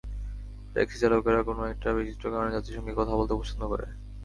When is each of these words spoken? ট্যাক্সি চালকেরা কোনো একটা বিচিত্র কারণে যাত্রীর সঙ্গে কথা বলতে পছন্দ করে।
ট্যাক্সি 0.73 0.97
চালকেরা 1.01 1.39
কোনো 1.49 1.61
একটা 1.73 1.89
বিচিত্র 1.97 2.25
কারণে 2.33 2.53
যাত্রীর 2.53 2.77
সঙ্গে 2.77 2.97
কথা 2.99 3.13
বলতে 3.19 3.33
পছন্দ 3.39 3.61
করে। 3.71 3.85